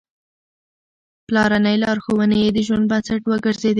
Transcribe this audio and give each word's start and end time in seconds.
پلارنۍ 1.27 1.75
لارښوونې 1.83 2.37
يې 2.43 2.49
د 2.53 2.57
ژوند 2.67 2.85
بنسټ 2.91 3.21
وګرځېدې. 3.27 3.69